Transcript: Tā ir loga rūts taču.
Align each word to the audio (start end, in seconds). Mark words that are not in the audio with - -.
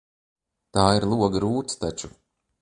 Tā 0.77 0.85
ir 1.01 1.05
loga 1.11 1.43
rūts 1.45 1.79
taču. 1.85 2.11